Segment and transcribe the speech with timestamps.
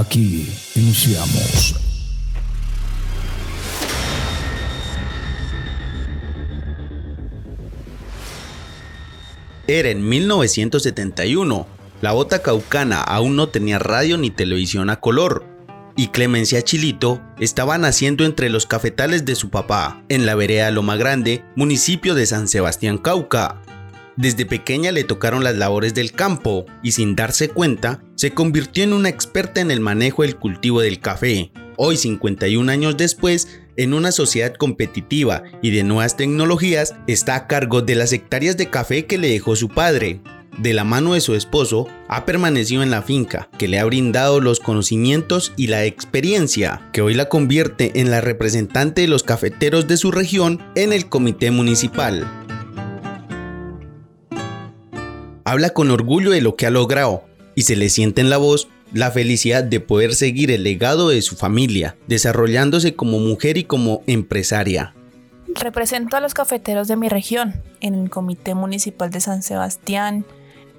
[0.00, 1.74] Aquí iniciamos.
[9.66, 11.66] Era en 1971.
[12.00, 15.44] La bota caucana aún no tenía radio ni televisión a color.
[15.98, 20.96] Y Clemencia Chilito estaba naciendo entre los cafetales de su papá, en la vereda Loma
[20.96, 23.60] Grande, municipio de San Sebastián Cauca.
[24.16, 28.92] Desde pequeña le tocaron las labores del campo y sin darse cuenta se convirtió en
[28.92, 31.52] una experta en el manejo del cultivo del café.
[31.78, 37.80] Hoy 51 años después, en una sociedad competitiva y de nuevas tecnologías, está a cargo
[37.80, 40.20] de las hectáreas de café que le dejó su padre.
[40.58, 44.38] De la mano de su esposo, ha permanecido en la finca, que le ha brindado
[44.40, 49.88] los conocimientos y la experiencia, que hoy la convierte en la representante de los cafeteros
[49.88, 52.30] de su región en el comité municipal.
[55.50, 57.24] habla con orgullo de lo que ha logrado
[57.60, 61.20] y se le siente en la voz la felicidad de poder seguir el legado de
[61.20, 64.94] su familia, desarrollándose como mujer y como empresaria.
[65.46, 70.24] Represento a los cafeteros de mi región en el Comité Municipal de San Sebastián.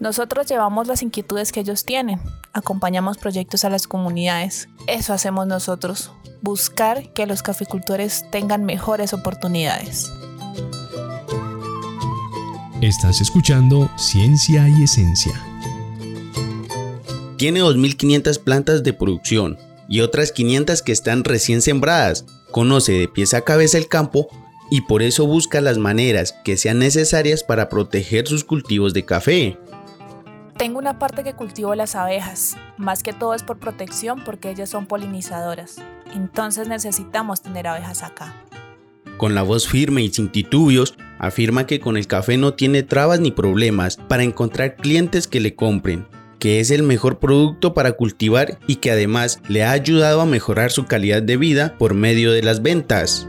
[0.00, 2.18] Nosotros llevamos las inquietudes que ellos tienen,
[2.52, 4.68] acompañamos proyectos a las comunidades.
[4.88, 6.10] Eso hacemos nosotros,
[6.42, 10.10] buscar que los caficultores tengan mejores oportunidades.
[12.80, 15.53] Estás escuchando Ciencia y Esencia.
[17.36, 22.24] Tiene 2.500 plantas de producción y otras 500 que están recién sembradas.
[22.52, 24.28] Conoce de pies a cabeza el campo
[24.70, 29.58] y por eso busca las maneras que sean necesarias para proteger sus cultivos de café.
[30.56, 34.70] Tengo una parte que cultivo las abejas, más que todo es por protección porque ellas
[34.70, 35.76] son polinizadoras.
[36.14, 38.34] Entonces necesitamos tener abejas acá.
[39.16, 43.18] Con la voz firme y sin titubios, afirma que con el café no tiene trabas
[43.18, 46.06] ni problemas para encontrar clientes que le compren,
[46.44, 50.70] que es el mejor producto para cultivar y que además le ha ayudado a mejorar
[50.70, 53.26] su calidad de vida por medio de las ventas.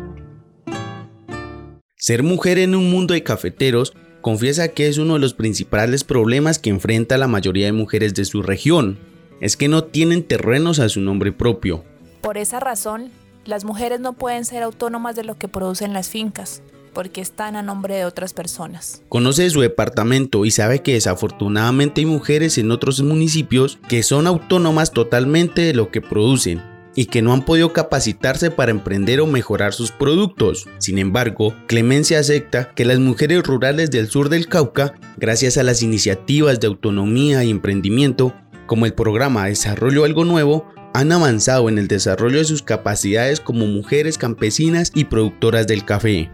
[1.95, 6.59] Ser mujer en un mundo de cafeteros confiesa que es uno de los principales problemas
[6.59, 8.99] que enfrenta la mayoría de mujeres de su región,
[9.39, 11.85] es que no tienen terrenos a su nombre propio.
[12.19, 13.11] Por esa razón,
[13.45, 16.61] las mujeres no pueden ser autónomas de lo que producen las fincas,
[16.95, 19.03] porque están a nombre de otras personas.
[19.09, 24.91] Conoce su departamento y sabe que desafortunadamente hay mujeres en otros municipios que son autónomas
[24.91, 26.63] totalmente de lo que producen
[26.95, 30.67] y que no han podido capacitarse para emprender o mejorar sus productos.
[30.79, 35.83] Sin embargo, Clemencia acepta que las mujeres rurales del sur del Cauca, gracias a las
[35.83, 38.33] iniciativas de autonomía y emprendimiento,
[38.65, 43.67] como el programa Desarrollo Algo Nuevo, han avanzado en el desarrollo de sus capacidades como
[43.67, 46.31] mujeres campesinas y productoras del café.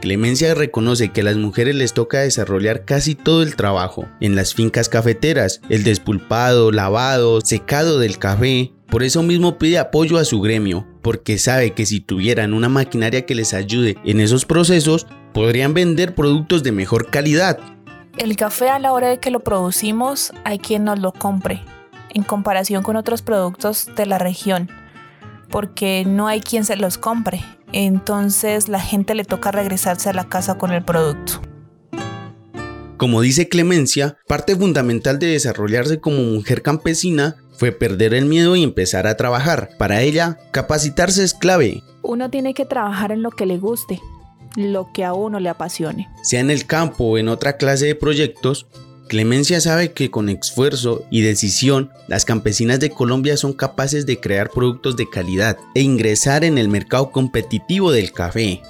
[0.00, 4.54] Clemencia reconoce que a las mujeres les toca desarrollar casi todo el trabajo en las
[4.54, 8.72] fincas cafeteras, el despulpado, lavado, secado del café.
[8.88, 13.26] Por eso mismo pide apoyo a su gremio, porque sabe que si tuvieran una maquinaria
[13.26, 17.58] que les ayude en esos procesos, podrían vender productos de mejor calidad.
[18.18, 21.60] El café a la hora de que lo producimos hay quien nos lo compre,
[22.14, 24.70] en comparación con otros productos de la región,
[25.50, 27.42] porque no hay quien se los compre.
[27.72, 31.42] Entonces la gente le toca regresarse a la casa con el producto.
[32.96, 38.62] Como dice Clemencia, parte fundamental de desarrollarse como mujer campesina fue perder el miedo y
[38.62, 39.70] empezar a trabajar.
[39.78, 41.82] Para ella, capacitarse es clave.
[42.02, 44.00] Uno tiene que trabajar en lo que le guste,
[44.56, 46.08] lo que a uno le apasione.
[46.22, 48.66] Sea en el campo o en otra clase de proyectos,
[49.08, 54.50] Clemencia sabe que con esfuerzo y decisión, las campesinas de Colombia son capaces de crear
[54.50, 58.60] productos de calidad e ingresar en el mercado competitivo del café.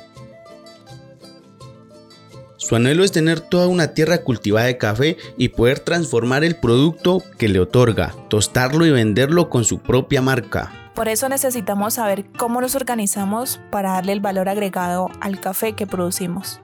[2.56, 7.20] Su anhelo es tener toda una tierra cultivada de café y poder transformar el producto
[7.36, 10.72] que le otorga, tostarlo y venderlo con su propia marca.
[10.94, 15.88] Por eso necesitamos saber cómo nos organizamos para darle el valor agregado al café que
[15.88, 16.60] producimos.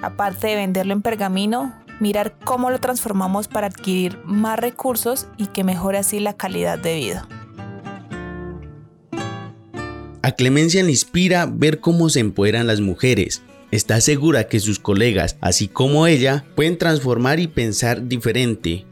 [0.00, 5.64] Aparte de venderlo en pergamino, mirar cómo lo transformamos para adquirir más recursos y que
[5.64, 7.28] mejore así la calidad de vida.
[10.22, 13.42] A Clemencia le inspira ver cómo se empoderan las mujeres.
[13.70, 18.84] Está segura que sus colegas, así como ella, pueden transformar y pensar diferente.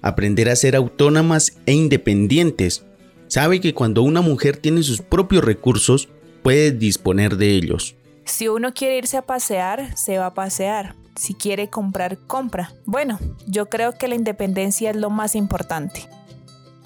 [0.00, 2.84] Aprender a ser autónomas e independientes.
[3.26, 6.08] Sabe que cuando una mujer tiene sus propios recursos,
[6.42, 7.96] puede disponer de ellos.
[8.24, 10.94] Si uno quiere irse a pasear, se va a pasear.
[11.16, 12.74] Si quiere comprar, compra.
[12.84, 16.08] Bueno, yo creo que la independencia es lo más importante.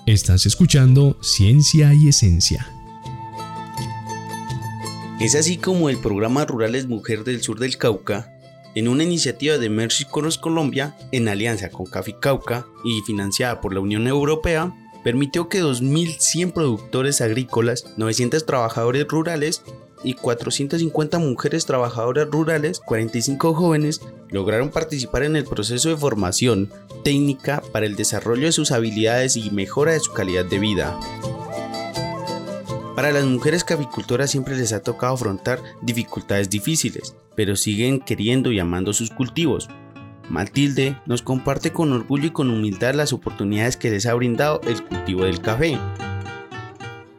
[0.06, 2.66] Estás escuchando Ciencia y Esencia.
[5.20, 8.32] Es así como el programa Rurales Mujer del Sur del Cauca,
[8.74, 13.74] en una iniciativa de Mercy Coros Colombia, en alianza con Café Cauca y financiada por
[13.74, 14.72] la Unión Europea,
[15.02, 19.62] permitió que 2.100 productores agrícolas, 900 trabajadores rurales
[20.02, 24.00] y 450 mujeres trabajadoras rurales, 45 jóvenes,
[24.30, 26.70] lograron participar en el proceso de formación
[27.04, 30.98] técnica para el desarrollo de sus habilidades y mejora de su calidad de vida.
[32.94, 38.58] Para las mujeres caficultoras siempre les ha tocado afrontar dificultades difíciles, pero siguen queriendo y
[38.58, 39.68] amando sus cultivos.
[40.28, 44.84] Matilde nos comparte con orgullo y con humildad las oportunidades que les ha brindado el
[44.84, 45.78] cultivo del café.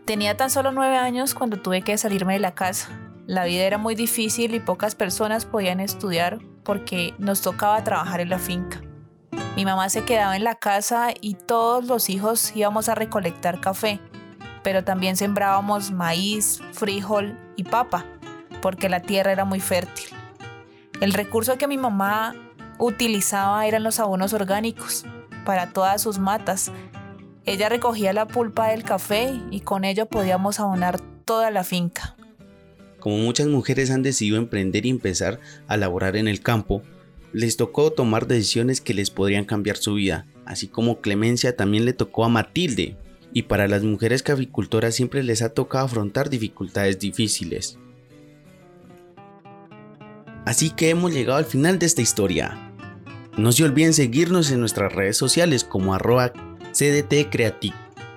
[0.06, 2.90] Tenía tan solo nueve años cuando tuve que salirme de la casa.
[3.28, 8.30] La vida era muy difícil y pocas personas podían estudiar porque nos tocaba trabajar en
[8.30, 8.82] la finca.
[9.56, 14.00] Mi mamá se quedaba en la casa y todos los hijos íbamos a recolectar café,
[14.64, 18.06] pero también sembrábamos maíz, frijol y papa,
[18.62, 20.10] porque la tierra era muy fértil.
[21.00, 22.34] El recurso que mi mamá
[22.80, 25.06] utilizaba eran los abonos orgánicos
[25.46, 26.72] para todas sus matas.
[27.46, 32.16] Ella recogía la pulpa del café y con ello podíamos abonar toda la finca.
[33.00, 36.84] Como muchas mujeres han decidido emprender y empezar a laborar en el campo,
[37.34, 41.94] les tocó tomar decisiones que les podrían cambiar su vida, así como clemencia también le
[41.94, 42.96] tocó a Matilde,
[43.34, 47.80] y para las mujeres caficultoras siempre les ha tocado afrontar dificultades difíciles.
[50.46, 52.72] Así que hemos llegado al final de esta historia.
[53.38, 56.34] No se olviden seguirnos en nuestras redes sociales como arroba
[56.72, 57.74] CDT Creatic.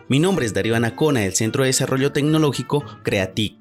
[0.09, 3.57] Mi nombre es Darío Anacona del Centro de Desarrollo Tecnológico Creatic.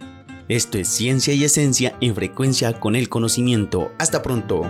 [0.49, 3.91] Esto es Ciencia y Esencia en frecuencia con el conocimiento.
[3.97, 4.69] Hasta pronto.